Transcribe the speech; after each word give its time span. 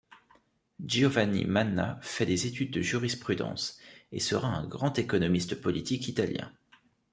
Giovanni 0.83 1.45
Manna 1.45 1.99
fait 2.01 2.25
des 2.25 2.47
études 2.47 2.71
de 2.73 2.81
jurisprudence, 2.81 3.77
et 4.11 4.19
sera 4.19 4.47
un 4.47 4.67
grand 4.67 4.97
économiste 4.97 5.61
politique 5.61 6.07
italien. 6.07 6.51